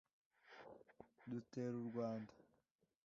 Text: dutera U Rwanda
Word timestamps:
dutera 1.29 1.75
U 1.83 1.87
Rwanda 1.91 2.33